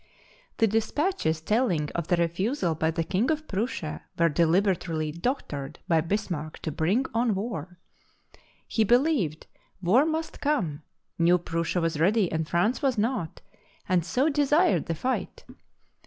The 0.57 0.65
despatches 0.65 1.41
telling 1.41 1.91
of 1.91 2.07
the 2.07 2.15
refusal 2.15 2.73
by 2.73 2.89
the 2.89 3.03
King 3.03 3.29
of 3.29 3.47
Prussia 3.47 4.01
were 4.17 4.29
deliberately" 4.29 5.11
doctored,: 5.11 5.77
by 5.87 6.01
Bis 6.01 6.31
marck 6.31 6.57
to 6.63 6.71
bring 6.71 7.05
on 7.13 7.35
war. 7.35 7.77
He 8.67 8.83
believed 8.83 9.45
war 9.79 10.07
must 10.07 10.41
come, 10.41 10.81
knew 11.19 11.37
Prussia 11.37 11.79
was 11.81 11.99
ready 11.99 12.31
and 12.31 12.49
France 12.49 12.81
was 12.81 12.97
not, 12.97 13.41
and 13.87 14.03
so 14.03 14.27
desired 14.27 14.87
the 14.87 14.95
fight. 14.95 15.43